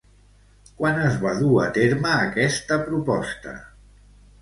[0.79, 3.59] Quan es va dur a terme aquesta proposta?